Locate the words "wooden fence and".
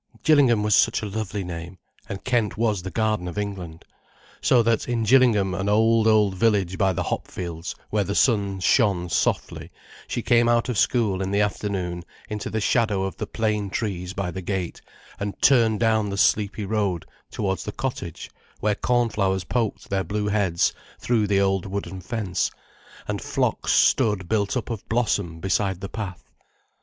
21.67-23.21